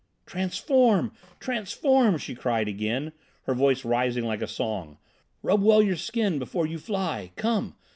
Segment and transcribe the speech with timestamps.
[0.25, 3.11] "Transform, transform!" she cried again,
[3.43, 4.97] her voice rising like a song.
[5.43, 7.31] "Rub well your skin before you fly.
[7.35, 7.75] Come!